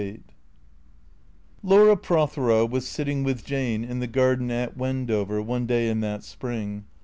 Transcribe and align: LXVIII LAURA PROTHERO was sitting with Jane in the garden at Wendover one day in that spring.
LXVIII 0.01 0.23
LAURA 1.61 1.95
PROTHERO 1.97 2.65
was 2.65 2.87
sitting 2.87 3.21
with 3.23 3.45
Jane 3.45 3.83
in 3.83 3.99
the 3.99 4.07
garden 4.07 4.49
at 4.49 4.75
Wendover 4.75 5.43
one 5.43 5.67
day 5.67 5.89
in 5.89 5.99
that 5.99 6.23
spring. 6.23 6.85